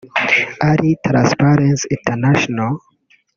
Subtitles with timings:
[0.71, 1.87] ari Transparency
[2.73, 2.73] International